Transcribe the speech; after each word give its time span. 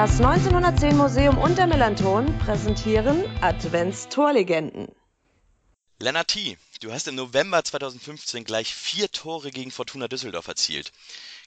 Das 0.00 0.18
1910 0.18 0.96
Museum 0.96 1.36
und 1.36 1.58
der 1.58 1.66
Melanton 1.66 2.24
präsentieren 2.38 3.22
Adventstorlegenden. 3.42 4.88
Lennart 5.98 6.28
T., 6.28 6.56
du 6.80 6.90
hast 6.90 7.06
im 7.06 7.16
November 7.16 7.62
2015 7.62 8.44
gleich 8.44 8.74
vier 8.74 9.08
Tore 9.08 9.50
gegen 9.50 9.70
Fortuna 9.70 10.08
Düsseldorf 10.08 10.48
erzielt. 10.48 10.92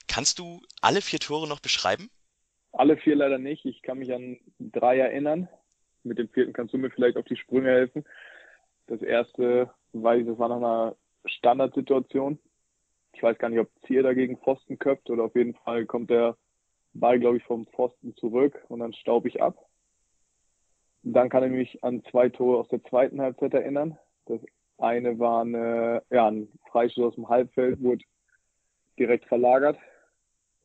Kannst 0.06 0.38
du 0.38 0.60
alle 0.80 1.00
vier 1.00 1.18
Tore 1.18 1.48
noch 1.48 1.58
beschreiben? 1.58 2.10
Alle 2.70 2.96
vier 2.96 3.16
leider 3.16 3.38
nicht. 3.38 3.64
Ich 3.64 3.82
kann 3.82 3.98
mich 3.98 4.14
an 4.14 4.38
drei 4.60 4.98
erinnern. 4.98 5.48
Mit 6.04 6.18
dem 6.18 6.28
vierten 6.28 6.52
kannst 6.52 6.72
du 6.74 6.78
mir 6.78 6.90
vielleicht 6.90 7.16
auf 7.16 7.24
die 7.24 7.36
Sprünge 7.36 7.70
helfen. 7.70 8.04
Das 8.86 9.02
erste, 9.02 9.68
weiß 9.94 10.20
ich, 10.20 10.28
das 10.28 10.38
war 10.38 10.48
nach 10.50 10.58
einer 10.58 10.96
Standardsituation. 11.24 12.38
Ich 13.14 13.22
weiß 13.24 13.36
gar 13.38 13.48
nicht, 13.48 13.58
ob 13.58 13.68
Zier 13.88 14.04
dagegen 14.04 14.38
Pfosten 14.38 14.78
köpft 14.78 15.10
oder 15.10 15.24
auf 15.24 15.34
jeden 15.34 15.54
Fall 15.54 15.86
kommt 15.86 16.10
der 16.10 16.36
Ball, 16.94 17.18
glaube 17.18 17.36
ich, 17.38 17.44
vom 17.44 17.66
Pfosten 17.66 18.14
zurück 18.16 18.64
und 18.68 18.80
dann 18.80 18.92
staub 18.92 19.26
ich 19.26 19.42
ab. 19.42 19.66
Dann 21.02 21.28
kann 21.28 21.44
ich 21.44 21.50
mich 21.50 21.84
an 21.84 22.02
zwei 22.10 22.28
Tore 22.28 22.58
aus 22.58 22.68
der 22.68 22.82
zweiten 22.84 23.20
Halbzeit 23.20 23.52
erinnern. 23.52 23.98
Das 24.26 24.40
eine 24.78 25.18
war 25.18 25.42
eine, 25.42 26.02
ja, 26.10 26.28
ein 26.28 26.48
Freistoß 26.70 27.04
aus 27.04 27.14
dem 27.16 27.28
Halbfeld, 27.28 27.82
wurde 27.82 28.04
direkt 28.98 29.26
verlagert 29.26 29.78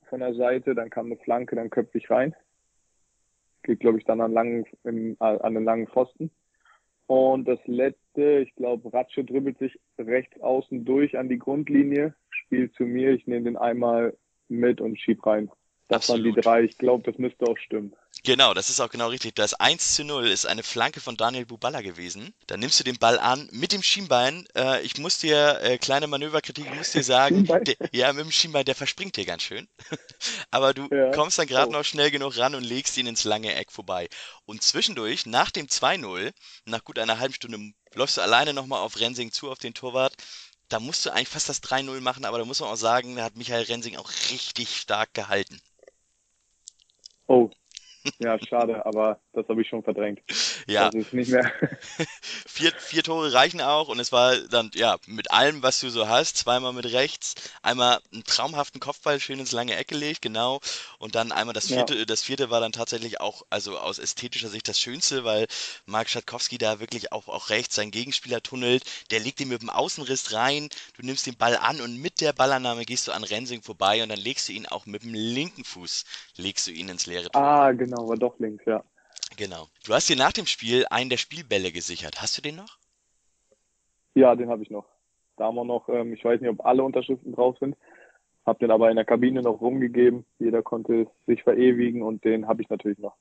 von 0.09 0.19
der 0.19 0.33
Seite, 0.33 0.75
dann 0.75 0.89
kam 0.89 1.07
eine 1.07 1.17
Flanke, 1.17 1.55
dann 1.55 1.69
köpfe 1.69 1.97
ich 1.97 2.09
rein. 2.09 2.35
Geht, 3.63 3.79
glaube 3.79 3.99
ich, 3.99 4.05
dann 4.05 4.21
an, 4.21 4.31
langen, 4.31 4.65
in, 4.83 5.15
an 5.19 5.39
einen 5.41 5.63
langen 5.63 5.87
Pfosten. 5.87 6.31
Und 7.05 7.47
das 7.47 7.59
letzte, 7.65 8.39
ich 8.39 8.53
glaube, 8.55 8.93
Ratsche 8.93 9.23
dribbelt 9.23 9.57
sich 9.57 9.79
rechts 9.97 10.39
außen 10.41 10.85
durch 10.85 11.17
an 11.17 11.27
die 11.27 11.39
Grundlinie, 11.39 12.15
spielt 12.29 12.73
zu 12.75 12.83
mir, 12.83 13.11
ich 13.11 13.25
nehme 13.27 13.45
den 13.45 13.57
einmal 13.57 14.15
mit 14.47 14.79
und 14.81 14.99
schieb 14.99 15.25
rein. 15.25 15.49
Das 15.89 16.03
Absolut. 16.03 16.25
waren 16.25 16.35
die 16.35 16.41
drei. 16.41 16.63
Ich 16.63 16.77
glaube, 16.77 17.03
das 17.03 17.17
müsste 17.17 17.45
auch 17.45 17.57
stimmen. 17.57 17.95
Genau, 18.23 18.53
das 18.53 18.69
ist 18.69 18.79
auch 18.79 18.89
genau 18.89 19.07
richtig. 19.07 19.33
Das 19.35 19.55
1 19.55 19.95
zu 19.95 20.03
0 20.03 20.27
ist 20.27 20.45
eine 20.45 20.61
Flanke 20.61 20.99
von 20.99 21.17
Daniel 21.17 21.47
Buballa 21.47 21.81
gewesen. 21.81 22.31
Dann 22.45 22.59
nimmst 22.59 22.79
du 22.79 22.83
den 22.83 22.99
Ball 22.99 23.17
an 23.17 23.49
mit 23.51 23.71
dem 23.71 23.81
Schienbein. 23.81 24.45
Äh, 24.55 24.83
ich 24.83 24.99
muss 24.99 25.17
dir, 25.17 25.59
äh, 25.63 25.79
kleine 25.79 26.05
Manöverkritik, 26.05 26.67
ich 26.67 26.77
muss 26.77 26.91
dir 26.91 27.03
sagen, 27.03 27.45
der, 27.45 27.75
ja, 27.91 28.13
mit 28.13 28.23
dem 28.23 28.31
Schienbein, 28.31 28.65
der 28.65 28.75
verspringt 28.75 29.17
dir 29.17 29.25
ganz 29.25 29.41
schön. 29.41 29.67
Aber 30.51 30.75
du 30.75 30.87
ja. 30.91 31.09
kommst 31.09 31.39
dann 31.39 31.47
gerade 31.47 31.69
oh. 31.69 31.71
noch 31.71 31.83
schnell 31.83 32.11
genug 32.11 32.37
ran 32.37 32.53
und 32.53 32.63
legst 32.63 32.95
ihn 32.97 33.07
ins 33.07 33.23
lange 33.23 33.55
Eck 33.55 33.71
vorbei. 33.71 34.09
Und 34.45 34.61
zwischendurch, 34.61 35.25
nach 35.25 35.49
dem 35.49 35.65
2-0, 35.65 36.31
nach 36.65 36.83
gut 36.83 36.99
einer 36.99 37.17
halben 37.17 37.33
Stunde, 37.33 37.57
läufst 37.95 38.17
du 38.17 38.21
alleine 38.21 38.53
nochmal 38.53 38.81
auf 38.81 38.99
Rensing 38.99 39.31
zu, 39.31 39.49
auf 39.49 39.57
den 39.57 39.73
Torwart 39.73 40.13
da 40.71 40.79
musst 40.79 41.03
du 41.03 41.09
eigentlich 41.09 41.29
fast 41.29 41.49
das 41.49 41.63
3-0 41.63 41.99
machen, 41.99 42.25
aber 42.25 42.37
da 42.37 42.45
muss 42.45 42.59
man 42.59 42.69
auch 42.69 42.75
sagen, 42.75 43.15
da 43.15 43.23
hat 43.23 43.35
Michael 43.35 43.63
Rensing 43.63 43.97
auch 43.97 44.11
richtig 44.29 44.77
stark 44.77 45.15
gehalten. 45.15 45.59
Oh, 47.29 47.51
ja, 48.19 48.39
schade, 48.39 48.85
aber 48.85 49.19
das 49.33 49.47
habe 49.49 49.61
ich 49.61 49.67
schon 49.69 49.83
verdrängt. 49.83 50.21
Ja. 50.67 50.89
Das 50.89 50.95
ist 50.95 51.13
nicht 51.13 51.31
mehr. 51.31 51.51
vier, 52.47 52.71
vier 52.77 53.03
Tore 53.03 53.33
reichen 53.33 53.61
auch 53.61 53.87
und 53.87 53.99
es 53.99 54.11
war 54.11 54.35
dann, 54.37 54.71
ja, 54.73 54.97
mit 55.05 55.31
allem, 55.31 55.63
was 55.63 55.79
du 55.79 55.89
so 55.89 56.07
hast, 56.07 56.37
zweimal 56.37 56.73
mit 56.73 56.85
rechts, 56.91 57.35
einmal 57.61 57.99
einen 58.13 58.23
traumhaften 58.23 58.79
Kopfball 58.79 59.19
schön 59.19 59.39
ins 59.39 59.51
lange 59.51 59.75
Eck 59.75 59.87
gelegt, 59.87 60.21
genau. 60.21 60.59
Und 60.97 61.15
dann 61.15 61.31
einmal 61.31 61.53
das 61.53 61.67
vierte, 61.67 61.95
ja. 61.95 62.05
das 62.05 62.23
vierte 62.23 62.49
war 62.49 62.61
dann 62.61 62.71
tatsächlich 62.71 63.19
auch, 63.21 63.43
also 63.49 63.77
aus 63.77 63.99
ästhetischer 63.99 64.49
Sicht 64.49 64.67
das 64.67 64.79
Schönste, 64.79 65.23
weil 65.23 65.47
Marc 65.85 66.09
Schatkowski 66.09 66.57
da 66.57 66.79
wirklich 66.79 67.11
auch, 67.11 67.27
auch 67.27 67.49
rechts 67.49 67.75
seinen 67.75 67.91
Gegenspieler 67.91 68.41
tunnelt. 68.41 68.83
Der 69.11 69.19
legt 69.19 69.39
ihn 69.39 69.49
mit 69.49 69.61
dem 69.61 69.69
Außenriss 69.69 70.33
rein, 70.33 70.69
du 70.97 71.05
nimmst 71.05 71.25
den 71.25 71.37
Ball 71.37 71.57
an 71.57 71.81
und 71.81 71.97
mit 71.97 72.21
der 72.21 72.33
Ballannahme 72.33 72.85
gehst 72.85 73.07
du 73.07 73.11
an 73.11 73.23
Rensing 73.23 73.61
vorbei 73.61 74.03
und 74.03 74.09
dann 74.09 74.19
legst 74.19 74.49
du 74.49 74.53
ihn 74.53 74.65
auch 74.65 74.85
mit 74.85 75.03
dem 75.03 75.13
linken 75.13 75.63
Fuß, 75.63 76.05
legst 76.37 76.67
du 76.67 76.71
ihn 76.71 76.89
ins 76.89 77.05
leere 77.05 77.29
Tor. 77.29 77.41
Ah, 77.41 77.71
genau, 77.71 78.07
war 78.07 78.17
doch 78.17 78.37
links, 78.39 78.63
ja. 78.65 78.83
Genau. 79.37 79.67
Du 79.85 79.93
hast 79.93 80.09
dir 80.09 80.15
nach 80.15 80.33
dem 80.33 80.45
Spiel 80.45 80.85
einen 80.89 81.09
der 81.09 81.17
Spielbälle 81.17 81.71
gesichert. 81.71 82.21
Hast 82.21 82.37
du 82.37 82.41
den 82.41 82.55
noch? 82.55 82.77
Ja, 84.15 84.35
den 84.35 84.49
habe 84.49 84.63
ich 84.63 84.69
noch. 84.69 84.85
Da 85.37 85.45
haben 85.45 85.55
wir 85.55 85.63
noch, 85.63 85.87
ähm, 85.87 86.13
ich 86.13 86.23
weiß 86.23 86.41
nicht, 86.41 86.49
ob 86.49 86.65
alle 86.65 86.83
Unterschriften 86.83 87.33
drauf 87.33 87.57
sind, 87.59 87.77
habe 88.45 88.59
den 88.59 88.71
aber 88.71 88.89
in 88.89 88.97
der 88.97 89.05
Kabine 89.05 89.41
noch 89.41 89.61
rumgegeben. 89.61 90.25
Jeder 90.39 90.61
konnte 90.61 91.07
sich 91.27 91.43
verewigen 91.43 92.01
und 92.01 92.25
den 92.25 92.47
habe 92.47 92.61
ich 92.61 92.69
natürlich 92.69 92.97
noch. 92.97 93.15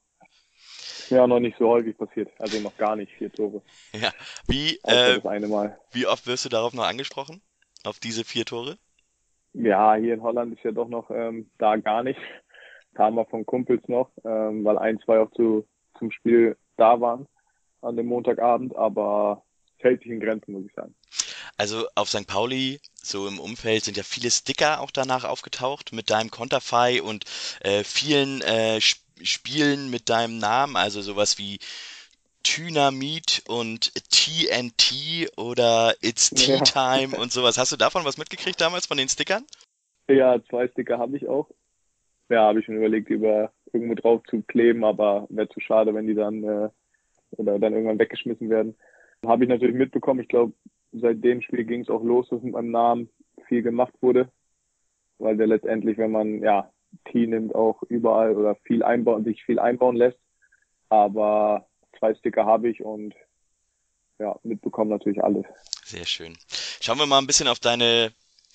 Ja, 1.10 1.26
noch 1.26 1.40
nicht 1.40 1.56
so 1.58 1.68
häufig 1.68 1.96
passiert. 1.96 2.28
Also 2.38 2.60
noch 2.60 2.76
gar 2.76 2.96
nicht 2.96 3.12
vier 3.12 3.32
Tore. 3.32 3.62
Ja. 3.92 4.12
Wie, 4.46 4.78
äh, 4.82 5.16
das 5.16 5.26
eine 5.26 5.48
Mal. 5.48 5.78
wie 5.92 6.06
oft 6.06 6.26
wirst 6.26 6.44
du 6.44 6.48
darauf 6.48 6.74
noch 6.74 6.84
angesprochen? 6.84 7.40
Auf 7.84 8.00
diese 8.00 8.24
vier 8.24 8.44
Tore? 8.44 8.76
Ja, 9.54 9.94
hier 9.94 10.14
in 10.14 10.22
Holland 10.22 10.54
ist 10.54 10.64
ja 10.64 10.72
doch 10.72 10.88
noch 10.88 11.10
ähm, 11.10 11.50
da 11.58 11.76
gar 11.76 12.02
nicht. 12.02 12.20
Kamen 12.94 13.16
wir 13.16 13.24
von 13.26 13.46
Kumpels 13.46 13.86
noch, 13.88 14.10
ähm, 14.24 14.64
weil 14.64 14.76
ein, 14.78 14.98
zwei 15.00 15.20
auch 15.20 15.30
zu 15.32 15.66
zum 15.98 16.10
Spiel 16.10 16.56
da 16.76 17.00
waren 17.00 17.26
an 17.82 17.96
dem 17.96 18.06
Montagabend, 18.06 18.74
aber 18.76 19.42
hält 19.76 20.02
sich 20.02 20.10
in 20.10 20.20
Grenzen, 20.20 20.52
muss 20.52 20.66
ich 20.66 20.74
sagen. 20.74 20.94
Also 21.56 21.86
auf 21.94 22.08
St. 22.08 22.26
Pauli, 22.26 22.80
so 22.94 23.26
im 23.26 23.40
Umfeld, 23.40 23.84
sind 23.84 23.96
ja 23.96 24.02
viele 24.02 24.30
Sticker 24.30 24.80
auch 24.80 24.90
danach 24.90 25.24
aufgetaucht 25.24 25.92
mit 25.92 26.10
deinem 26.10 26.30
Konterfei 26.30 27.02
und 27.02 27.24
äh, 27.60 27.82
vielen 27.84 28.42
äh, 28.42 28.80
Spielen 28.80 29.90
mit 29.90 30.08
deinem 30.08 30.38
Namen, 30.38 30.76
also 30.76 31.02
sowas 31.02 31.38
wie 31.38 31.58
Dynamit 32.46 33.42
und 33.48 33.92
TNT 34.10 35.36
oder 35.36 35.94
It's 36.00 36.30
Tea 36.30 36.58
Time 36.60 37.14
ja. 37.14 37.18
und 37.18 37.32
sowas. 37.32 37.58
Hast 37.58 37.72
du 37.72 37.76
davon 37.76 38.04
was 38.04 38.18
mitgekriegt 38.18 38.60
damals 38.60 38.86
von 38.86 38.96
den 38.96 39.08
Stickern? 39.08 39.44
Ja, 40.08 40.40
zwei 40.48 40.68
Sticker 40.68 40.98
habe 40.98 41.16
ich 41.16 41.28
auch. 41.28 41.48
Ja, 42.28 42.42
habe 42.42 42.60
ich 42.60 42.66
schon 42.66 42.76
überlegt, 42.76 43.10
über 43.10 43.52
irgendwo 43.72 43.94
drauf 43.94 44.22
zu 44.28 44.42
kleben, 44.42 44.84
aber 44.84 45.26
wäre 45.30 45.48
zu 45.48 45.60
schade, 45.60 45.94
wenn 45.94 46.06
die 46.06 46.14
dann 46.14 46.42
äh, 46.44 46.68
oder 47.32 47.58
dann 47.58 47.72
irgendwann 47.72 47.98
weggeschmissen 47.98 48.50
werden. 48.50 48.74
Habe 49.24 49.44
ich 49.44 49.50
natürlich 49.50 49.76
mitbekommen. 49.76 50.20
Ich 50.20 50.28
glaube, 50.28 50.52
seit 50.92 51.22
dem 51.22 51.42
Spiel 51.42 51.64
ging 51.64 51.82
es 51.82 51.90
auch 51.90 52.02
los, 52.02 52.28
dass 52.28 52.42
mit 52.42 52.52
meinem 52.52 52.70
Namen 52.70 53.10
viel 53.46 53.62
gemacht 53.62 53.92
wurde, 54.00 54.30
weil 55.18 55.36
der 55.36 55.46
letztendlich, 55.46 55.98
wenn 55.98 56.12
man 56.12 56.40
ja 56.42 56.70
Tee 57.04 57.26
nimmt, 57.26 57.54
auch 57.54 57.82
überall 57.84 58.34
oder 58.36 58.54
viel 58.64 58.82
einbauen, 58.82 59.24
sich 59.24 59.44
viel 59.44 59.58
einbauen 59.58 59.96
lässt. 59.96 60.18
Aber 60.88 61.66
zwei 61.98 62.14
Sticker 62.14 62.46
habe 62.46 62.68
ich 62.68 62.82
und 62.82 63.14
ja, 64.18 64.38
mitbekommen 64.42 64.90
natürlich 64.90 65.22
alles. 65.22 65.44
Sehr 65.84 66.06
schön. 66.06 66.36
Schauen 66.80 66.98
wir 66.98 67.06
mal 67.06 67.18
ein 67.18 67.26
bisschen 67.26 67.48
auf 67.48 67.60
deine 67.60 68.12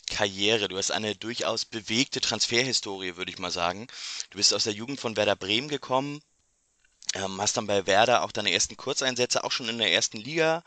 Karriere. 0.10 0.68
Du 0.68 0.78
hast 0.78 0.92
eine 0.92 1.16
durchaus 1.16 1.66
bewegte 1.66 2.22
Transferhistorie, 2.22 3.16
würde 3.16 3.32
ich 3.32 3.40
mal 3.40 3.52
sagen. 3.52 3.88
Du 4.30 4.38
bist 4.38 4.54
aus 4.54 4.66
der 4.66 4.74
Jugend 4.74 5.00
von 5.00 5.16
Werder 5.18 5.36
Bremen 5.36 5.68
gekommen, 5.68 6.22
ähm, 7.16 7.40
hast 7.40 7.58
dann 7.58 7.68
bei 7.68 7.86
Werder 7.86 8.24
auch 8.24 8.32
deine 8.32 8.52
ersten 8.52 8.78
Kurzeinsätze 8.78 9.44
auch 9.44 9.52
schon 9.52 9.70
in 9.70 9.78
der 9.78 9.92
ersten 9.92 10.18
Liga 10.18 10.64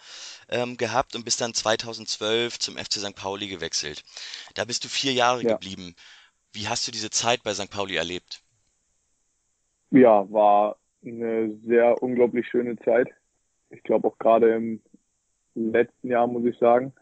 ähm, 0.48 0.76
gehabt 0.76 1.16
und 1.16 1.24
bist 1.24 1.40
dann 1.40 1.54
2012 1.54 2.58
zum 2.58 2.76
FC 2.76 2.94
St. 2.94 3.16
Pauli 3.16 3.48
gewechselt. 3.48 4.04
Da 4.54 4.64
bist 4.64 4.84
du 4.84 4.88
vier 4.88 5.12
Jahre 5.12 5.42
ja. 5.42 5.52
geblieben. 5.52 5.94
Wie 6.52 6.68
hast 6.68 6.86
du 6.86 6.92
diese 6.92 7.10
Zeit 7.10 7.42
bei 7.42 7.52
St. 7.52 7.70
Pauli 7.70 7.96
erlebt? 7.96 8.42
Ja, 9.90 10.30
war 10.30 10.76
eine 11.04 11.56
sehr 11.64 12.02
unglaublich 12.02 12.46
schöne 12.48 12.76
Zeit. 12.78 13.08
Ich 13.70 13.82
glaube 13.82 14.08
auch 14.08 14.18
gerade 14.18 14.54
im 14.54 14.82
letzten 15.54 16.08
Jahr, 16.08 16.26
muss 16.26 16.44
ich 16.44 16.58
sagen, 16.58 16.92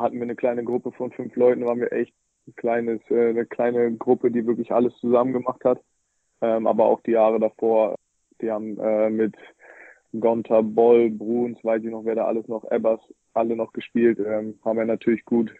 hatten 0.00 0.16
wir 0.16 0.22
eine 0.22 0.36
kleine 0.36 0.64
Gruppe 0.64 0.92
von 0.92 1.10
fünf 1.12 1.34
Leuten, 1.36 1.64
waren 1.64 1.80
wir 1.80 1.92
echt 1.92 2.14
ein 2.46 2.54
kleines, 2.56 3.00
äh, 3.10 3.30
eine 3.30 3.46
kleine 3.46 3.94
Gruppe, 3.96 4.30
die 4.30 4.46
wirklich 4.46 4.72
alles 4.72 4.94
zusammen 4.98 5.32
gemacht 5.32 5.64
hat. 5.64 5.82
Ähm, 6.40 6.66
aber 6.66 6.84
auch 6.86 7.00
die 7.02 7.12
Jahre 7.12 7.40
davor, 7.40 7.96
die 8.40 8.50
haben 8.50 8.78
äh, 8.78 9.10
mit 9.10 9.34
Gonta, 10.18 10.60
Boll, 10.60 11.10
Bruns, 11.10 11.62
weiß 11.64 11.82
ich 11.82 11.90
noch, 11.90 12.04
wer 12.04 12.14
da 12.14 12.26
alles 12.26 12.46
noch, 12.48 12.70
Ebbers, 12.70 13.00
alle 13.32 13.56
noch 13.56 13.72
gespielt, 13.72 14.18
ähm, 14.18 14.58
haben 14.64 14.78
wir 14.78 14.84
natürlich 14.84 15.24
gut 15.24 15.54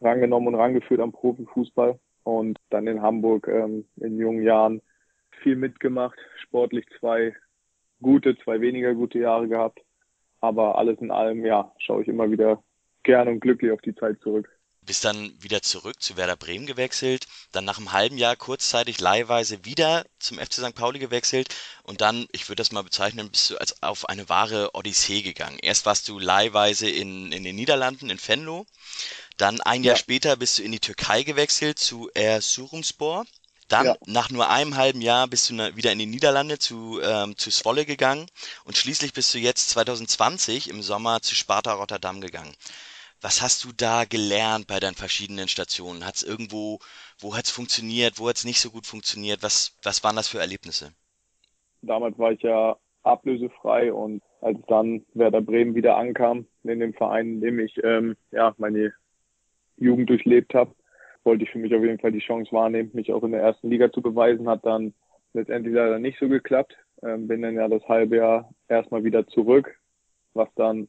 rangenommen 0.00 0.48
und 0.48 0.54
rangeführt 0.54 1.00
am 1.00 1.12
Profifußball. 1.12 1.98
Und 2.22 2.58
dann 2.70 2.86
in 2.88 3.02
Hamburg 3.02 3.46
ähm, 3.46 3.86
in 3.96 4.18
jungen 4.18 4.42
Jahren 4.42 4.82
viel 5.42 5.56
mitgemacht, 5.56 6.18
sportlich 6.38 6.86
zwei 6.98 7.34
gute, 8.02 8.36
zwei 8.38 8.60
weniger 8.60 8.94
gute 8.94 9.18
Jahre 9.18 9.48
gehabt. 9.48 9.80
Aber 10.40 10.76
alles 10.76 10.98
in 11.00 11.10
allem, 11.10 11.44
ja, 11.44 11.72
schaue 11.78 12.02
ich 12.02 12.08
immer 12.08 12.30
wieder 12.30 12.62
gern 13.06 13.28
und 13.28 13.40
glücklich 13.40 13.72
auf 13.72 13.80
die 13.80 13.94
Zeit 13.94 14.20
zurück. 14.22 14.50
Bist 14.82 15.04
dann 15.04 15.32
wieder 15.40 15.62
zurück 15.62 16.00
zu 16.00 16.16
Werder 16.16 16.36
Bremen 16.36 16.66
gewechselt, 16.66 17.26
dann 17.50 17.64
nach 17.64 17.78
einem 17.78 17.92
halben 17.92 18.18
Jahr 18.18 18.36
kurzzeitig 18.36 19.00
leihweise 19.00 19.64
wieder 19.64 20.04
zum 20.20 20.38
FC 20.38 20.54
St. 20.54 20.74
Pauli 20.76 21.00
gewechselt 21.00 21.48
und 21.82 22.02
dann, 22.02 22.26
ich 22.30 22.48
würde 22.48 22.60
das 22.60 22.70
mal 22.70 22.82
bezeichnen, 22.82 23.30
bist 23.30 23.50
du 23.50 23.56
als 23.56 23.82
auf 23.82 24.08
eine 24.08 24.28
wahre 24.28 24.74
Odyssee 24.74 25.22
gegangen. 25.22 25.58
Erst 25.60 25.86
warst 25.86 26.08
du 26.08 26.20
leihweise 26.20 26.88
in, 26.88 27.32
in 27.32 27.42
den 27.42 27.56
Niederlanden, 27.56 28.10
in 28.10 28.20
Venlo, 28.24 28.64
dann 29.36 29.60
ein 29.60 29.82
Jahr 29.82 29.96
ja. 29.96 29.98
später 29.98 30.36
bist 30.36 30.58
du 30.58 30.62
in 30.62 30.72
die 30.72 30.80
Türkei 30.80 31.22
gewechselt 31.22 31.78
zu 31.78 32.10
Erzurumspor. 32.14 33.24
Dann, 33.68 33.86
ja. 33.86 33.96
nach 34.06 34.30
nur 34.30 34.48
einem 34.48 34.76
halben 34.76 35.00
Jahr, 35.00 35.26
bist 35.26 35.50
du 35.50 35.76
wieder 35.76 35.90
in 35.90 35.98
die 35.98 36.06
Niederlande 36.06 36.58
zu, 36.58 37.00
ähm, 37.02 37.36
zu 37.36 37.50
Zwolle 37.50 37.84
gegangen 37.84 38.26
und 38.64 38.76
schließlich 38.76 39.12
bist 39.12 39.34
du 39.34 39.38
jetzt 39.38 39.70
2020 39.70 40.70
im 40.70 40.82
Sommer 40.82 41.20
zu 41.20 41.34
Sparta 41.34 41.72
Rotterdam 41.72 42.20
gegangen. 42.20 42.54
Was 43.20 43.42
hast 43.42 43.64
du 43.64 43.68
da 43.76 44.04
gelernt 44.04 44.66
bei 44.66 44.78
deinen 44.78 44.94
verschiedenen 44.94 45.48
Stationen? 45.48 46.04
Hat 46.06 46.16
es 46.16 46.22
irgendwo, 46.22 46.78
wo 47.18 47.34
hat 47.36 47.46
es 47.46 47.50
funktioniert, 47.50 48.18
wo 48.18 48.28
hat 48.28 48.36
es 48.36 48.44
nicht 48.44 48.60
so 48.60 48.70
gut 48.70 48.86
funktioniert? 48.86 49.42
Was, 49.42 49.76
was 49.82 50.04
waren 50.04 50.16
das 50.16 50.28
für 50.28 50.38
Erlebnisse? 50.38 50.92
Damals 51.82 52.18
war 52.18 52.32
ich 52.32 52.42
ja 52.42 52.76
ablösefrei 53.02 53.92
und 53.92 54.22
als 54.40 54.58
dann 54.68 55.04
Werder 55.14 55.40
Bremen 55.40 55.74
wieder 55.74 55.96
ankam 55.96 56.46
in 56.64 56.80
dem 56.80 56.92
Verein, 56.92 57.34
in 57.34 57.40
dem 57.40 57.58
ich 57.60 57.82
ähm, 57.82 58.16
ja 58.32 58.54
meine 58.58 58.92
Jugend 59.76 60.10
durchlebt 60.10 60.54
habe, 60.54 60.74
wollte 61.24 61.44
ich 61.44 61.50
für 61.50 61.58
mich 61.58 61.74
auf 61.74 61.82
jeden 61.82 61.98
Fall 61.98 62.12
die 62.12 62.20
Chance 62.20 62.52
wahrnehmen, 62.52 62.90
mich 62.92 63.12
auch 63.12 63.22
in 63.22 63.32
der 63.32 63.42
ersten 63.42 63.70
Liga 63.70 63.90
zu 63.92 64.02
beweisen. 64.02 64.48
Hat 64.48 64.64
dann 64.64 64.94
letztendlich 65.32 65.74
leider 65.74 65.98
nicht 65.98 66.18
so 66.18 66.28
geklappt. 66.28 66.76
Ähm, 67.02 67.28
bin 67.28 67.42
dann 67.42 67.54
ja 67.54 67.68
das 67.68 67.86
halbe 67.88 68.16
Jahr 68.16 68.54
erstmal 68.68 69.04
wieder 69.04 69.26
zurück, 69.26 69.78
was 70.34 70.48
dann 70.54 70.88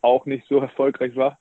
auch 0.00 0.26
nicht 0.26 0.46
so 0.48 0.58
erfolgreich 0.60 1.14
war. 1.16 1.38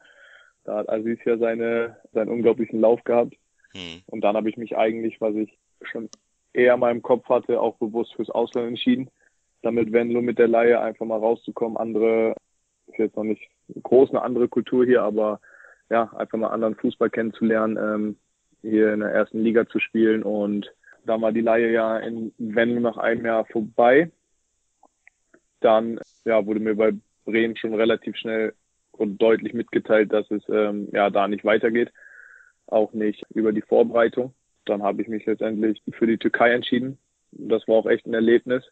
Da 0.63 0.77
hat 0.77 0.89
Aziz 0.89 1.19
ja 1.25 1.37
seine, 1.37 1.97
seinen 2.13 2.29
unglaublichen 2.29 2.79
Lauf 2.79 3.03
gehabt. 3.03 3.35
Hm. 3.73 4.01
Und 4.07 4.21
dann 4.21 4.35
habe 4.35 4.49
ich 4.49 4.57
mich 4.57 4.77
eigentlich, 4.77 5.19
was 5.19 5.35
ich 5.35 5.57
schon 5.81 6.09
eher 6.53 6.77
mal 6.77 6.91
im 6.91 7.01
Kopf 7.01 7.27
hatte, 7.29 7.59
auch 7.59 7.75
bewusst 7.77 8.13
fürs 8.15 8.29
Ausland 8.29 8.67
entschieden. 8.67 9.09
Damit 9.61 9.91
Venlo 9.91 10.21
mit 10.21 10.39
der 10.39 10.47
Laie 10.47 10.79
einfach 10.79 11.05
mal 11.05 11.17
rauszukommen. 11.17 11.77
Andere, 11.77 12.35
ist 12.87 12.97
jetzt 12.97 13.15
noch 13.15 13.23
nicht 13.23 13.41
groß 13.81 14.11
eine 14.11 14.21
andere 14.21 14.47
Kultur 14.47 14.85
hier, 14.85 15.01
aber 15.03 15.39
ja, 15.89 16.11
einfach 16.13 16.37
mal 16.37 16.49
anderen 16.49 16.75
Fußball 16.75 17.09
kennenzulernen, 17.09 17.77
ähm, 17.77 18.17
hier 18.61 18.93
in 18.93 19.01
der 19.01 19.09
ersten 19.09 19.39
Liga 19.39 19.67
zu 19.67 19.79
spielen. 19.79 20.23
Und 20.23 20.71
da 21.05 21.19
war 21.19 21.31
die 21.31 21.41
Laie 21.41 21.71
ja 21.71 21.97
in 21.97 22.33
Venlo 22.37 22.79
nach 22.79 22.97
einem 22.97 23.25
Jahr 23.25 23.45
vorbei. 23.45 24.11
Dann 25.59 25.99
ja, 26.25 26.45
wurde 26.45 26.59
mir 26.59 26.75
bei 26.75 26.93
Bremen 27.25 27.55
schon 27.55 27.73
relativ 27.73 28.15
schnell 28.17 28.53
und 28.93 29.21
deutlich 29.21 29.53
mitgeteilt, 29.53 30.13
dass 30.13 30.29
es 30.31 30.43
ähm, 30.49 30.87
ja 30.91 31.09
da 31.09 31.27
nicht 31.27 31.43
weitergeht, 31.43 31.91
auch 32.67 32.93
nicht 32.93 33.25
über 33.33 33.51
die 33.51 33.61
Vorbereitung. 33.61 34.33
Dann 34.65 34.83
habe 34.83 35.01
ich 35.01 35.07
mich 35.07 35.25
letztendlich 35.25 35.81
für 35.91 36.07
die 36.07 36.17
Türkei 36.17 36.53
entschieden. 36.53 36.97
Das 37.31 37.67
war 37.67 37.75
auch 37.75 37.85
echt 37.85 38.05
ein 38.05 38.13
Erlebnis 38.13 38.63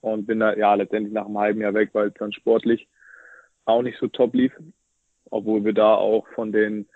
und 0.00 0.26
bin 0.26 0.40
da 0.40 0.54
ja 0.54 0.74
letztendlich 0.74 1.12
nach 1.12 1.26
einem 1.26 1.38
halben 1.38 1.60
Jahr 1.60 1.74
weg, 1.74 1.90
weil 1.92 2.08
es 2.08 2.14
dann 2.14 2.32
sportlich 2.32 2.88
auch 3.64 3.82
nicht 3.82 3.98
so 3.98 4.08
top 4.08 4.34
lief, 4.34 4.52
obwohl 5.30 5.64
wir 5.64 5.72
da 5.72 5.94
auch 5.94 6.26
von 6.34 6.52
den 6.52 6.88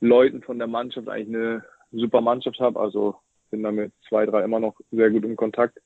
Leuten 0.00 0.42
von 0.42 0.58
der 0.58 0.68
Mannschaft 0.68 1.08
eigentlich 1.08 1.36
eine 1.36 1.64
super 1.92 2.20
Mannschaft 2.20 2.58
haben. 2.60 2.76
Also 2.76 3.16
bin 3.50 3.62
da 3.62 3.72
mit 3.72 3.92
zwei, 4.08 4.26
drei 4.26 4.44
immer 4.44 4.60
noch 4.60 4.76
sehr 4.90 5.10
gut 5.10 5.24
im 5.24 5.36
Kontakt. 5.36 5.78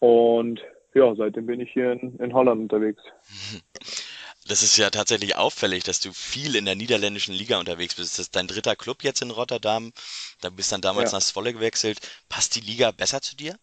Und 0.00 0.60
ja, 0.94 1.14
seitdem 1.14 1.46
bin 1.46 1.60
ich 1.60 1.72
hier 1.72 1.92
in, 1.92 2.16
in 2.16 2.34
Holland 2.34 2.60
unterwegs. 2.60 3.02
Das 4.48 4.62
ist 4.62 4.76
ja 4.76 4.90
tatsächlich 4.90 5.36
auffällig, 5.36 5.84
dass 5.84 6.00
du 6.00 6.12
viel 6.12 6.56
in 6.56 6.64
der 6.64 6.74
niederländischen 6.74 7.34
Liga 7.34 7.60
unterwegs 7.60 7.94
bist. 7.94 8.14
Das 8.14 8.26
ist 8.26 8.36
dein 8.36 8.48
dritter 8.48 8.74
Club 8.74 9.04
jetzt 9.04 9.22
in 9.22 9.30
Rotterdam. 9.30 9.92
Da 10.40 10.50
bist 10.50 10.72
dann 10.72 10.80
damals 10.80 11.12
ja. 11.12 11.18
nach 11.18 11.24
Zwolle 11.24 11.52
gewechselt. 11.52 12.00
Passt 12.28 12.56
die 12.56 12.60
Liga 12.60 12.90
besser 12.90 13.20
zu 13.20 13.36
dir? 13.36 13.54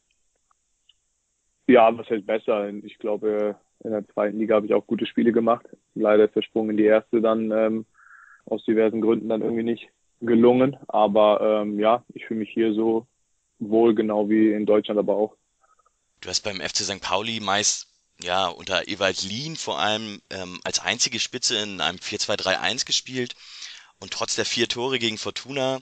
Ja, 1.67 1.95
was 1.97 2.09
heißt 2.09 2.25
besser? 2.25 2.69
Ich 2.69 2.97
glaube, 2.97 3.57
in 3.83 3.91
der 3.91 4.07
zweiten 4.07 4.39
Liga 4.39 4.55
habe 4.55 4.65
ich 4.65 4.73
auch 4.73 4.87
gute 4.87 5.05
Spiele 5.05 5.31
gemacht. 5.31 5.65
Leider 5.95 6.25
ist 6.25 6.35
der 6.35 6.41
Sprung 6.41 6.69
in 6.69 6.77
die 6.77 6.85
erste 6.85 7.21
dann 7.21 7.51
ähm, 7.51 7.85
aus 8.45 8.63
diversen 8.65 9.01
Gründen 9.01 9.29
dann 9.29 9.41
irgendwie 9.41 9.63
nicht 9.63 9.89
gelungen. 10.21 10.77
Aber 10.87 11.61
ähm, 11.61 11.79
ja, 11.79 12.03
ich 12.13 12.25
fühle 12.25 12.39
mich 12.39 12.51
hier 12.51 12.73
so 12.73 13.05
wohl, 13.59 13.93
genau 13.95 14.29
wie 14.29 14.53
in 14.53 14.65
Deutschland 14.65 14.97
aber 14.97 15.15
auch. 15.15 15.35
Du 16.21 16.29
hast 16.29 16.41
beim 16.41 16.59
FC 16.59 16.77
St. 16.77 17.01
Pauli 17.01 17.39
meist 17.39 17.88
ja, 18.21 18.47
unter 18.47 18.87
Ewald 18.87 19.21
Lien 19.21 19.55
vor 19.55 19.79
allem 19.79 20.21
ähm, 20.29 20.59
als 20.63 20.79
einzige 20.79 21.19
Spitze 21.19 21.57
in 21.57 21.81
einem 21.81 21.99
4-2-3-1 21.99 22.85
gespielt. 22.85 23.35
Und 23.99 24.13
trotz 24.13 24.35
der 24.35 24.45
vier 24.45 24.67
Tore 24.67 24.99
gegen 24.99 25.17
Fortuna 25.17 25.79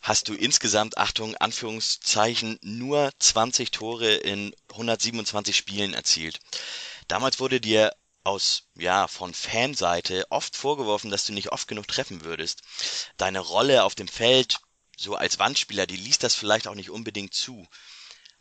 hast 0.00 0.28
du 0.28 0.34
insgesamt, 0.34 0.98
Achtung, 0.98 1.36
Anführungszeichen, 1.36 2.58
nur 2.62 3.10
20 3.18 3.70
Tore 3.70 4.14
in 4.14 4.54
127 4.70 5.56
Spielen 5.56 5.94
erzielt. 5.94 6.40
Damals 7.08 7.38
wurde 7.38 7.60
dir 7.60 7.92
aus, 8.24 8.64
ja, 8.76 9.08
von 9.08 9.34
Fanseite 9.34 10.26
oft 10.30 10.56
vorgeworfen, 10.56 11.10
dass 11.10 11.24
du 11.24 11.32
nicht 11.32 11.50
oft 11.50 11.66
genug 11.68 11.88
treffen 11.88 12.24
würdest. 12.24 12.62
Deine 13.16 13.40
Rolle 13.40 13.84
auf 13.84 13.94
dem 13.94 14.08
Feld, 14.08 14.58
so 14.96 15.14
als 15.16 15.38
Wandspieler, 15.38 15.86
die 15.86 15.96
liest 15.96 16.22
das 16.22 16.34
vielleicht 16.34 16.68
auch 16.68 16.74
nicht 16.74 16.90
unbedingt 16.90 17.34
zu. 17.34 17.66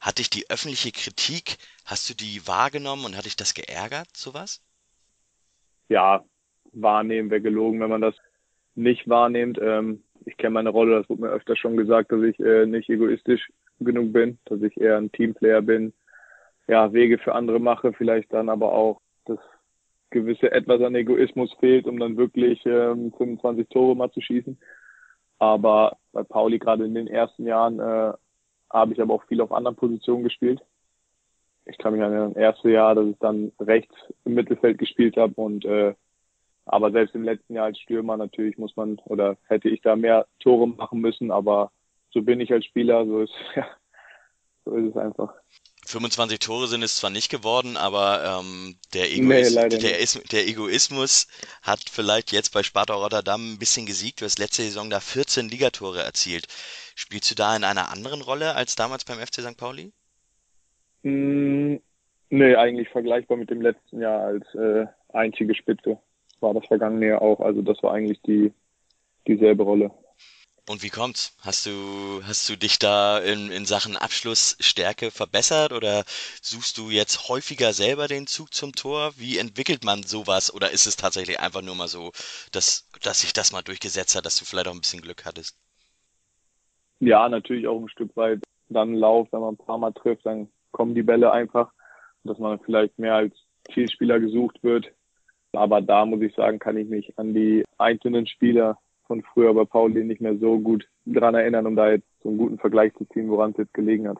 Hat 0.02 0.18
dich 0.18 0.32
die 0.32 0.50
öffentliche 0.50 0.92
Kritik, 0.92 1.58
hast 1.86 2.10
du 2.10 2.16
die 2.16 2.42
wahrgenommen 2.48 3.06
und 3.06 3.16
hat 3.16 3.26
dich 3.26 3.36
das 3.36 3.54
geärgert, 3.54 4.08
sowas? 4.16 4.62
Ja, 5.90 6.26
wahrnehmen 6.74 7.30
wäre 7.30 7.42
gelogen, 7.42 7.80
wenn 7.80 7.90
man 7.90 8.02
das 8.02 8.16
nicht 8.74 9.08
wahrnimmt. 9.08 9.60
Ähm, 9.62 10.04
ich 10.26 10.38
kenne 10.38 10.52
meine 10.56 10.70
Rolle, 10.70 10.98
das 11.00 11.10
wurde 11.10 11.22
mir 11.22 11.30
öfter 11.30 11.56
schon 11.56 11.78
gesagt, 11.78 12.12
dass 12.12 12.24
ich 12.24 12.40
äh, 12.40 12.66
nicht 12.66 12.90
egoistisch 12.90 13.52
genug 13.80 14.12
bin, 14.12 14.40
dass 14.46 14.62
ich 14.62 14.76
eher 14.78 14.98
ein 14.98 15.12
Teamplayer 15.12 15.62
bin, 15.62 15.94
ja, 16.68 16.94
Wege 16.94 17.18
für 17.18 17.36
andere 17.36 17.60
mache, 17.60 17.94
vielleicht 17.94 18.34
dann 18.34 18.50
aber 18.50 18.72
auch 18.72 19.02
das 19.26 19.40
gewisse 20.10 20.52
etwas 20.52 20.82
an 20.82 20.96
Egoismus 20.96 21.54
fehlt, 21.60 21.86
um 21.86 22.00
dann 22.00 22.18
wirklich 22.18 22.66
ähm, 22.66 23.14
25 23.18 23.70
Tore 23.70 23.96
mal 23.96 24.12
zu 24.12 24.22
schießen. 24.22 24.60
Aber 25.40 25.98
bei 26.12 26.24
Pauli 26.24 26.60
gerade 26.60 26.86
in 26.86 26.94
den 26.94 27.08
ersten 27.08 27.46
Jahren 27.46 27.80
äh, 27.80 28.14
habe 28.72 28.94
ich 28.94 29.02
aber 29.02 29.14
auch 29.14 29.24
viel 29.26 29.42
auf 29.42 29.52
anderen 29.52 29.76
Positionen 29.76 30.24
gespielt. 30.24 30.62
Ich 31.66 31.78
kann 31.78 31.94
mich 31.94 32.02
an 32.02 32.34
das 32.34 32.36
erste 32.36 32.72
Jahr, 32.72 32.96
dass 32.96 33.08
ich 33.08 33.18
dann 33.20 33.52
rechts 33.60 33.94
im 34.26 34.34
Mittelfeld 34.34 34.78
gespielt 34.78 35.18
habe 35.18 35.34
und 35.36 35.66
äh, 35.66 35.94
aber 36.66 36.92
selbst 36.92 37.16
im 37.16 37.24
letzten 37.24 37.56
Jahr 37.56 37.66
als 37.66 37.80
Stürmer 37.80 38.18
natürlich 38.18 38.58
muss 38.58 38.76
man 38.76 38.98
oder 39.06 39.38
hätte 39.48 39.70
ich 39.70 39.82
da 39.82 39.96
mehr 39.96 40.28
Tore 40.40 40.68
machen 40.68 41.02
müssen, 41.02 41.32
aber 41.32 41.72
so 42.12 42.22
bin 42.22 42.40
ich 42.40 42.52
als 42.52 42.66
Spieler, 42.66 43.06
so 43.06 43.22
ist 43.22 43.34
ja, 43.56 43.68
so 44.66 44.76
ist 44.76 44.92
es 44.92 44.98
einfach. 44.98 45.34
25 45.86 46.40
Tore 46.40 46.68
sind 46.68 46.84
es 46.84 46.96
zwar 46.96 47.10
nicht 47.10 47.30
geworden, 47.30 47.76
aber 47.76 48.40
ähm, 48.42 48.78
der, 48.94 49.12
Egois 49.12 49.50
nee, 49.50 49.70
der, 49.70 49.80
der, 50.32 50.48
Egoismus 50.48 51.28
hat 51.64 51.82
vielleicht 51.92 52.32
jetzt 52.32 52.54
bei 52.54 52.64
Sparta 52.64 52.94
Rotterdam 52.94 53.54
ein 53.54 53.60
bisschen 53.60 53.86
gesiegt. 53.86 54.22
Du 54.22 54.26
hast 54.26 54.40
letzte 54.40 54.62
Saison 54.62 54.90
da 54.90 55.00
14 55.00 55.50
Ligatore 55.50 56.02
erzielt. 56.04 56.48
Spielst 56.96 57.32
du 57.32 57.36
da 57.36 57.56
in 57.56 57.64
einer 57.64 57.92
anderen 57.92 58.22
Rolle 58.22 58.56
als 58.56 58.76
damals 58.76 59.06
beim 59.06 59.20
FC 59.20 59.42
St. 59.42 59.58
Pauli? 59.58 59.92
Mm, 61.04 61.76
nee, 62.30 62.56
eigentlich 62.56 62.90
vergleichbar 62.90 63.38
mit 63.38 63.50
dem 63.50 63.62
letzten 63.62 64.02
Jahr 64.02 64.22
als 64.22 64.56
äh, 64.56 64.86
einzige 65.14 65.56
Spitze. 65.56 65.98
War 66.40 66.54
das 66.54 66.66
vergangene 66.66 67.08
Jahr 67.08 67.22
auch. 67.22 67.40
Also 67.40 67.62
das 67.62 67.82
war 67.84 67.94
eigentlich 67.94 68.22
die 68.22 68.52
dieselbe 69.28 69.64
Rolle. 69.64 69.92
Und 70.70 70.84
wie 70.84 70.90
kommt's? 70.90 71.36
Hast 71.42 71.66
du, 71.66 72.22
hast 72.24 72.48
du 72.48 72.56
dich 72.56 72.78
da 72.80 73.18
in, 73.18 73.52
in 73.52 73.66
Sachen 73.66 73.98
Abschlussstärke 73.98 75.10
verbessert 75.12 75.74
oder 75.74 76.06
suchst 76.42 76.78
du 76.78 76.92
jetzt 76.92 77.28
häufiger 77.28 77.74
selber 77.74 78.08
den 78.08 78.28
Zug 78.28 78.54
zum 78.54 78.74
Tor? 78.74 79.14
Wie 79.18 79.38
entwickelt 79.40 79.84
man 79.84 80.04
sowas? 80.04 80.54
Oder 80.54 80.72
ist 80.72 80.86
es 80.86 80.96
tatsächlich 80.96 81.40
einfach 81.40 81.62
nur 81.62 81.76
mal 81.76 81.88
so, 81.88 82.12
dass, 82.52 82.88
dass 83.02 83.22
sich 83.22 83.34
das 83.34 83.52
mal 83.52 83.64
durchgesetzt 83.64 84.16
hat, 84.16 84.26
dass 84.26 84.38
du 84.38 84.46
vielleicht 84.46 84.68
auch 84.68 84.74
ein 84.74 84.82
bisschen 84.82 85.02
Glück 85.02 85.26
hattest? 85.26 85.58
Ja, 87.02 87.28
natürlich 87.28 87.68
auch 87.68 87.82
ein 87.82 87.90
Stück 87.90 88.16
weit 88.16 88.42
dann 88.70 88.94
Lauf, 88.94 89.28
wenn 89.32 89.42
man 89.42 89.56
ein 89.56 89.66
paar 89.66 89.80
Mal 89.80 89.92
trifft, 89.92 90.26
dann 90.26 90.50
kommen 90.72 90.94
die 90.94 91.02
Bälle 91.02 91.32
einfach, 91.32 91.74
dass 92.24 92.38
man 92.38 92.60
vielleicht 92.60 93.00
mehr 93.00 93.16
als 93.16 93.36
Zielspieler 93.74 94.20
gesucht 94.20 94.64
wird. 94.64 94.94
Aber 95.52 95.82
da 95.82 96.06
muss 96.06 96.22
ich 96.22 96.36
sagen, 96.36 96.60
kann 96.60 96.78
ich 96.78 96.88
mich 96.88 97.18
an 97.18 97.34
die 97.34 97.66
einzelnen 97.80 98.28
Spieler 98.28 98.78
von 99.08 99.24
früher 99.24 99.52
bei 99.56 99.66
Pauli 99.66 100.04
nicht 100.04 100.22
mehr 100.22 100.38
so 100.38 100.60
gut 100.60 100.88
dran 101.08 101.34
erinnern, 101.34 101.66
um 101.66 101.76
da 101.76 101.90
jetzt 101.90 102.08
so 102.22 102.30
einen 102.30 102.38
guten 102.38 102.60
Vergleich 102.60 102.94
zu 102.94 103.06
ziehen, 103.06 103.30
woran 103.30 103.52
es 103.52 103.58
jetzt 103.58 103.74
gelegen 103.74 104.08
hat. 104.08 104.20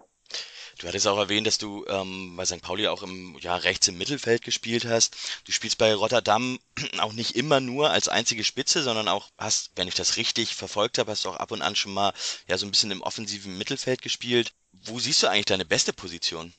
Du 0.82 0.88
hattest 0.88 1.08
auch 1.08 1.20
erwähnt, 1.20 1.46
dass 1.46 1.60
du 1.60 1.86
ähm, 1.88 2.34
bei 2.36 2.44
St. 2.44 2.64
Pauli 2.64 2.88
auch 2.88 3.04
im 3.04 3.36
ja, 3.40 3.56
rechts 3.56 3.88
im 3.88 4.00
Mittelfeld 4.00 4.42
gespielt 4.42 4.86
hast. 4.86 5.44
Du 5.46 5.52
spielst 5.52 5.78
bei 5.78 5.94
Rotterdam 5.94 6.58
auch 7.00 7.14
nicht 7.14 7.36
immer 7.36 7.60
nur 7.60 7.92
als 7.92 8.10
einzige 8.10 8.44
Spitze, 8.44 8.82
sondern 8.82 9.08
auch 9.08 9.30
hast, 9.38 9.74
wenn 9.76 9.88
ich 9.88 9.94
das 9.94 10.18
richtig 10.18 10.56
verfolgt 10.56 10.98
habe, 10.98 11.12
hast 11.12 11.24
du 11.24 11.30
auch 11.30 11.38
ab 11.38 11.52
und 11.52 11.62
an 11.62 11.76
schon 11.76 11.94
mal 11.94 12.14
ja 12.48 12.58
so 12.58 12.66
ein 12.66 12.72
bisschen 12.72 12.90
im 12.90 13.02
offensiven 13.02 13.60
Mittelfeld 13.60 14.02
gespielt. 14.02 14.54
Wo 14.84 14.98
siehst 14.98 15.22
du 15.22 15.28
eigentlich 15.28 15.46
deine 15.46 15.66
beste 15.66 15.94
Position? 15.94 16.52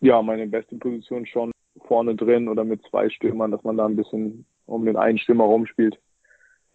Ja, 0.00 0.22
meine 0.22 0.46
beste 0.46 0.76
Position 0.76 1.26
schon 1.26 1.50
vorne 1.88 2.14
drin 2.14 2.48
oder 2.48 2.62
mit 2.62 2.82
zwei 2.88 3.10
Stürmern, 3.10 3.50
dass 3.50 3.64
man 3.64 3.76
da 3.76 3.86
ein 3.86 3.96
bisschen 3.96 4.46
um 4.66 4.84
den 4.84 4.96
einen 4.96 5.18
Stürmer 5.18 5.44
rumspielt. 5.44 5.98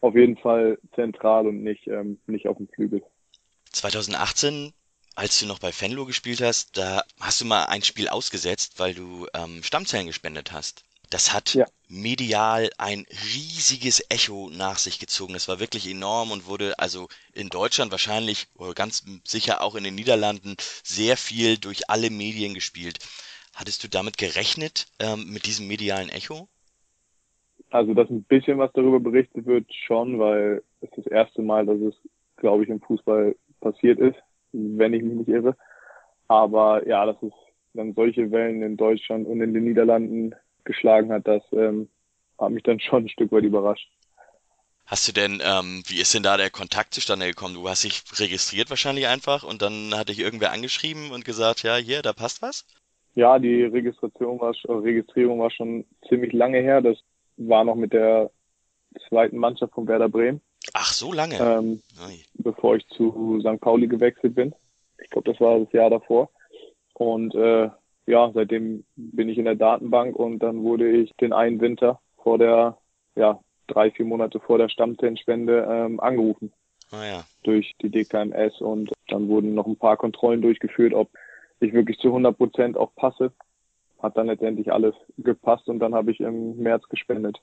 Auf 0.02 0.14
jeden 0.16 0.36
Fall 0.36 0.78
zentral 0.94 1.48
und 1.48 1.64
nicht, 1.64 1.88
ähm, 1.88 2.20
nicht 2.28 2.50
auf 2.50 2.58
dem 2.58 2.68
Flügel. 2.68 3.02
2018 3.72 4.74
als 5.20 5.38
du 5.38 5.48
noch 5.48 5.60
bei 5.60 5.74
Fenlo 5.74 6.06
gespielt 6.06 6.40
hast, 6.40 6.78
da 6.78 7.04
hast 7.20 7.42
du 7.42 7.46
mal 7.46 7.66
ein 7.66 7.82
Spiel 7.82 8.08
ausgesetzt, 8.08 8.80
weil 8.80 8.94
du 8.94 9.28
ähm, 9.34 9.64
Stammzellen 9.64 10.08
gespendet 10.08 10.54
hast. 10.54 10.86
Das 11.10 11.34
hat 11.34 11.56
ja. 11.56 11.66
medial 11.90 12.70
ein 12.78 13.06
riesiges 13.36 14.02
Echo 14.08 14.50
nach 14.50 14.78
sich 14.78 14.98
gezogen. 14.98 15.34
Das 15.34 15.50
war 15.50 15.60
wirklich 15.60 15.90
enorm 15.92 16.32
und 16.32 16.48
wurde 16.48 16.80
also 16.80 17.10
in 17.34 17.50
Deutschland 17.50 17.92
wahrscheinlich 17.92 18.48
oder 18.56 18.74
ganz 18.74 19.04
sicher 19.26 19.62
auch 19.62 19.76
in 19.76 19.84
den 19.84 19.96
Niederlanden 19.96 20.56
sehr 20.84 21.18
viel 21.18 21.58
durch 21.58 21.90
alle 21.90 22.12
Medien 22.12 22.54
gespielt. 22.54 23.00
Hattest 23.54 23.84
du 23.84 23.90
damit 23.90 24.18
gerechnet, 24.18 24.88
ähm, 25.00 25.26
mit 25.34 25.46
diesem 25.46 25.68
medialen 25.68 26.08
Echo? 26.08 26.48
Also, 27.72 27.94
dass 27.94 28.10
ein 28.10 28.24
bisschen 28.24 28.58
was 28.58 28.72
darüber 28.72 29.02
berichtet 29.02 29.46
wird, 29.46 29.66
schon, 29.86 30.18
weil 30.18 30.64
es 30.80 30.90
das 30.96 31.08
erste 31.08 31.42
Mal, 31.42 31.66
dass 31.66 31.82
es, 31.82 31.94
glaube 32.38 32.64
ich, 32.64 32.70
im 32.70 32.80
Fußball 32.80 33.36
passiert 33.60 34.00
ist, 34.00 34.16
wenn 34.52 34.94
ich 34.94 35.04
mich 35.04 35.14
nicht 35.14 35.30
irre. 35.30 35.56
Aber 36.28 36.88
ja, 36.88 37.06
dass 37.06 37.22
es 37.24 37.34
dann 37.74 37.94
solche 37.94 38.32
Wellen 38.32 38.62
in 38.62 38.78
Deutschland 38.78 39.28
und 39.28 39.42
in 39.42 39.54
den 39.54 39.64
Niederlanden 39.64 40.36
geschlagen 40.64 41.12
hat, 41.12 41.28
das 41.28 41.44
ähm, 41.52 41.90
hat 42.38 42.52
mich 42.52 42.64
dann 42.64 42.80
schon 42.80 43.06
ein 43.06 43.10
Stück 43.10 43.32
weit 43.32 43.44
überrascht. 43.44 43.90
Hast 44.86 45.08
du 45.08 45.12
denn, 45.12 45.40
ähm, 45.46 45.84
wie 45.86 46.02
ist 46.02 46.16
denn 46.16 46.24
da 46.24 46.36
der 46.36 46.50
Kontakt 46.50 46.96
zustande 46.96 47.28
gekommen? 47.28 47.54
Du 47.54 47.70
hast 47.70 47.84
dich 47.84 48.02
registriert 48.20 48.72
wahrscheinlich 48.72 49.08
einfach 49.08 49.44
und 49.44 49.62
dann 49.62 49.94
hat 49.96 50.10
dich 50.10 50.20
irgendwer 50.20 50.52
angeschrieben 50.52 51.12
und 51.12 51.26
gesagt, 51.26 51.62
ja, 51.62 51.76
hier, 51.76 52.02
da 52.02 52.12
passt 52.12 52.42
was? 52.42 52.66
Ja, 53.14 53.38
die 53.38 53.66
Registration 53.66 54.40
war, 54.40 54.54
Registrierung 54.84 55.40
war 55.40 55.52
schon 55.52 55.86
ziemlich 56.08 56.34
lange 56.34 56.60
her. 56.60 56.82
Das 56.82 56.98
war 57.38 57.64
noch 57.66 57.76
mit 57.76 57.94
der 57.94 58.32
zweiten 59.08 59.38
Mannschaft 59.38 59.74
von 59.74 59.88
Werder 59.88 60.10
Bremen. 60.10 60.42
Ach, 60.74 60.94
so 60.94 61.14
lange? 61.14 61.36
Ähm, 61.40 61.82
bevor 62.36 62.76
ich 62.76 62.88
zu 62.90 63.40
St. 63.42 63.60
Pauli 63.60 63.88
gewechselt 63.88 64.36
bin. 64.36 64.54
Ich 65.02 65.10
glaube, 65.10 65.32
das 65.32 65.40
war 65.42 65.60
das 65.60 65.72
Jahr 65.72 65.90
davor. 65.90 66.30
Und 66.94 67.34
äh, 67.36 67.70
ja, 68.06 68.32
seitdem 68.34 68.84
bin 68.96 69.30
ich 69.30 69.38
in 69.38 69.46
der 69.46 69.56
Datenbank 69.56 70.16
und 70.16 70.40
dann 70.40 70.64
wurde 70.64 70.90
ich 70.90 71.14
den 71.18 71.34
einen 71.34 71.62
Winter 71.62 72.00
vor 72.18 72.38
der 72.38 72.78
ja, 73.16 73.40
drei, 73.68 73.92
vier 73.92 74.06
Monate 74.06 74.40
vor 74.40 74.58
der 74.58 74.70
Stammzellenspende 74.70 75.68
ähm, 75.70 76.00
angerufen. 76.00 76.52
Ah, 76.92 77.06
ja. 77.06 77.24
Durch 77.44 77.76
die 77.82 77.90
DKMS 77.90 78.60
und 78.62 78.92
dann 79.08 79.28
wurden 79.28 79.54
noch 79.54 79.68
ein 79.68 79.78
paar 79.78 79.98
Kontrollen 79.98 80.42
durchgeführt, 80.42 80.94
ob 80.94 81.10
ich 81.60 81.74
wirklich 81.74 82.00
zu 82.00 82.08
100 82.08 82.38
Prozent 82.38 82.78
auch 82.78 82.94
passe. 82.96 83.32
Hat 84.02 84.18
dann 84.18 84.28
letztendlich 84.28 84.72
alles 84.72 84.96
gepasst 85.18 85.68
und 85.68 85.80
dann 85.80 85.94
habe 85.94 86.12
ich 86.12 86.20
im 86.20 86.58
März 86.58 86.88
gespendet. 86.90 87.40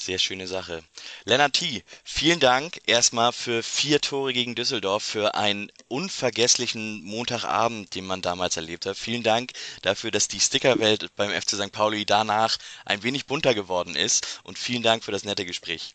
Sehr 0.00 0.18
schöne 0.18 0.46
Sache. 0.46 0.84
Lennart 1.24 1.54
T., 1.54 1.82
vielen 2.04 2.38
Dank 2.38 2.80
erstmal 2.86 3.32
für 3.32 3.64
vier 3.64 4.00
Tore 4.00 4.32
gegen 4.32 4.54
Düsseldorf, 4.54 5.02
für 5.02 5.34
einen 5.34 5.72
unvergesslichen 5.88 7.02
Montagabend, 7.02 7.96
den 7.96 8.06
man 8.06 8.22
damals 8.22 8.56
erlebt 8.56 8.86
hat. 8.86 8.96
Vielen 8.96 9.24
Dank 9.24 9.50
dafür, 9.82 10.12
dass 10.12 10.28
die 10.28 10.38
Stickerwelt 10.38 11.08
beim 11.16 11.30
FC 11.30 11.50
St. 11.50 11.72
Pauli 11.72 12.06
danach 12.06 12.58
ein 12.84 13.02
wenig 13.02 13.26
bunter 13.26 13.54
geworden 13.54 13.96
ist. 13.96 14.40
Und 14.44 14.56
vielen 14.56 14.84
Dank 14.84 15.02
für 15.02 15.10
das 15.10 15.24
nette 15.24 15.44
Gespräch. 15.44 15.94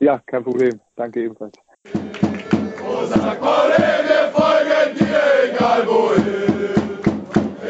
Ja, 0.00 0.18
kein 0.18 0.44
Problem. 0.44 0.80
Danke 0.96 1.22
ebenfalls. 1.22 1.52
Oh, 1.94 3.04
St. 3.04 3.38
Pauli, 3.38 3.76
wir 3.76 4.32
folgen 4.34 4.98
dir, 4.98 5.52
egal 5.52 5.86
wohin. 5.86 6.42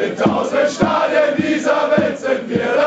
In 0.01 0.17
tausend 0.17 0.71
Stadien 0.71 1.37
dieser 1.37 1.91
Welt 1.91 2.19
sind 2.19 2.49
wir 2.49 2.82